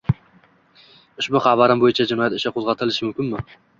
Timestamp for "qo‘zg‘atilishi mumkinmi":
2.57-3.45